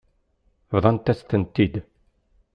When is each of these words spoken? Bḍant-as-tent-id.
Bḍant-as-tent-id. 0.73 1.75